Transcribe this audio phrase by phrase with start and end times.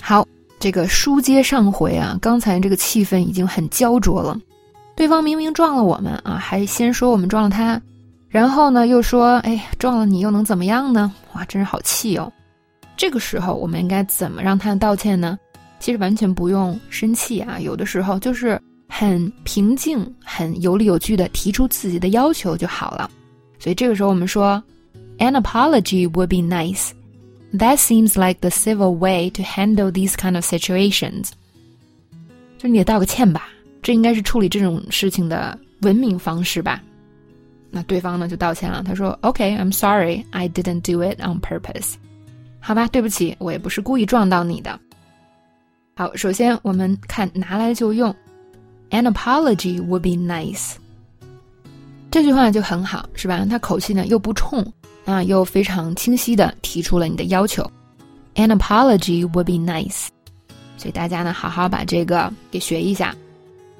[0.00, 0.26] 好，
[0.58, 4.38] 这个书接上回啊，刚才这个气氛已经很焦灼了。
[4.96, 7.80] 对方明明撞了我们啊，还先说我们撞了他，
[8.28, 11.12] 然后呢又说，哎，撞了你又能怎么样呢？
[11.34, 12.30] 哇，真是好气哦！
[12.96, 15.38] 这个时候我们应该怎么让他道歉呢？
[15.78, 23.10] 其实完全不用生气啊，有的时候就是很平静、很有理有据的提出自己的要求就好了。
[23.58, 24.62] 所以这个时候我们说
[25.18, 26.90] ，An apology would be nice.
[27.57, 31.29] That seems like the civil way to handle these kind of situations.
[32.57, 33.49] 就你得道个歉吧。
[33.81, 36.81] 这应该是处理这种事情的文明方式吧？
[37.69, 41.93] 那对方呢就道歉了，他说：“OK，I'm sorry, I didn't do it on purpose。”
[42.59, 44.79] 好吧，对不起，我也不是故意撞到你的。
[45.95, 48.13] 好，首先我们看拿来就用，“
[48.89, 50.75] An apology would be nice。”
[52.10, 53.46] 这句话就很好，是吧？
[53.48, 54.66] 他口气呢又不冲
[55.04, 57.62] 啊，又非常清晰的提出了你的要求
[58.34, 60.08] ，“An apology would be nice。”
[60.76, 63.14] 所以大家呢好好把这个给学一下。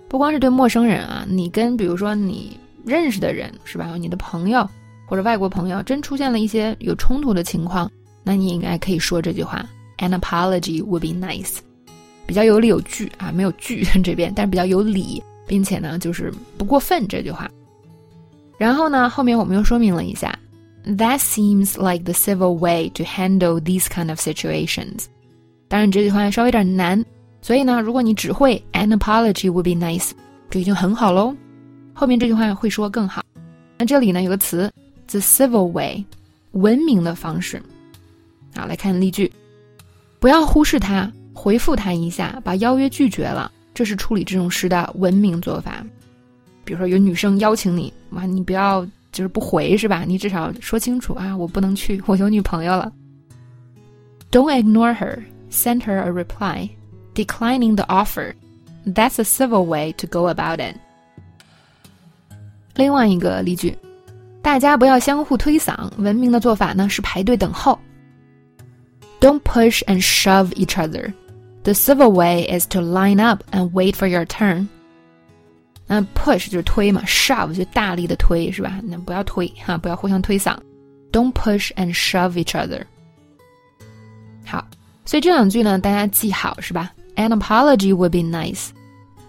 [0.08, 3.96] 不光是对陌生人啊，你跟比如说你认识的人是吧？
[3.96, 4.68] 你的朋友
[5.06, 7.90] 或者外国朋友真出现了一些有冲突的情况，
[8.22, 9.64] 那你应该可以说这句话
[9.98, 11.58] ：“An apology would be nice。”
[12.26, 17.50] 比较有理有据啊，没有据这边，但是比较有理，并且呢就是不过分这句话。
[18.60, 20.38] 然后呢，后面我们又说明了一下
[20.84, 25.06] ：“That seems like the civil way to handle these kind of situations。”
[25.66, 27.02] 当然这句话稍微有点难。
[27.40, 30.10] 所以呢，如果你只会 an apology would be nice，
[30.50, 31.34] 这已经很好喽。
[31.94, 33.24] 后面这句话会说更好。
[33.78, 34.70] 那这里呢有个词
[35.06, 36.04] ，the civil way，
[36.50, 37.62] 文明的方式。
[38.54, 39.32] 好，来看例句，
[40.18, 45.82] 不要忽视他，回复他一下，把邀约拒绝了，这是处理这种事的文明做法。
[46.69, 50.03] 比如说有女生邀请你，哇，你不要就是不回是吧？
[50.05, 52.91] 你至少说清楚啊，我不能去，我有女朋友了。
[54.31, 56.69] Don't ignore her, send her a reply.
[57.15, 58.35] declining the offer.
[58.85, 60.77] That's a civil way to go about it.
[62.75, 63.75] 另外一个例句，
[64.43, 67.79] 大家不要相互推搡，文明的做法呢是排队等候。
[69.19, 71.11] Don't push and shove each other.
[71.63, 74.67] The civil way is to line up and wait for your turn.
[75.89, 78.79] 那 push 就是推嘛，shove 就大力的推是吧？
[78.83, 80.57] 那不要推哈，不要互相推搡。
[81.11, 82.83] Don't push and shove each other.
[84.43, 84.67] 好，
[85.05, 86.91] 所以这两句呢，大家记好是吧？
[87.15, 88.69] an apology would be nice.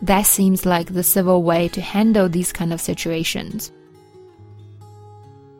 [0.04, 3.68] That seems like the civil way to handle these kind of situations.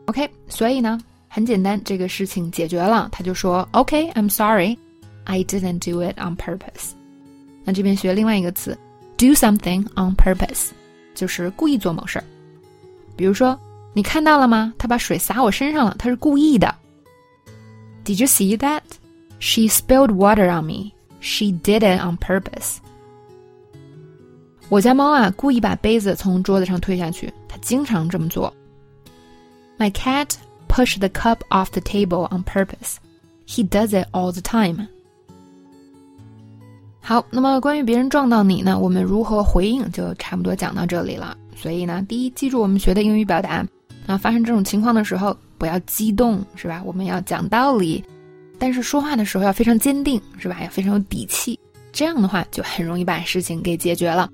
[0.05, 4.77] OK，所以呢，很简单，这个事情解决了，他就说 OK，I'm、okay, sorry,
[5.25, 6.91] I didn't do it on purpose。
[7.63, 8.77] 那这边学另外一个词，
[9.17, 10.69] do something on purpose，
[11.13, 12.23] 就是故意做某事儿。
[13.15, 13.59] 比如说，
[13.93, 14.73] 你看到了吗？
[14.77, 16.73] 他把水洒我身上了，他是故意的。
[18.05, 18.83] Did you see that?
[19.39, 20.91] She spilled water on me.
[21.19, 22.77] She did it on purpose.
[24.69, 27.33] 我家猫啊，故意把杯子从桌子上推下去。
[27.47, 28.53] 它经常这么做。
[29.77, 30.31] My cat
[30.67, 32.97] pushed the cup off the table on purpose.
[33.47, 34.87] He does it all the time.
[37.04, 41.36] 好，那么关于别人撞到你呢，我们如何回应就差不多讲到这里了。
[41.56, 43.66] 所以呢，第一，记住我们学的英语表达。
[44.06, 46.80] 那发生这种情况的时候，不要激动，是吧？
[46.84, 48.02] 我们要讲道理。
[48.56, 50.58] 但是说话的时候要非常坚定，是吧？
[50.62, 51.58] 要非常有底气，
[51.90, 54.30] 这样的话就很容易把事情给解决了。